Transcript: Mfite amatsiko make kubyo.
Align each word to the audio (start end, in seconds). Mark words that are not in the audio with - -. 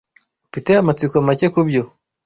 Mfite 0.49 0.69
amatsiko 0.81 1.15
make 1.27 1.47
kubyo. 1.53 1.83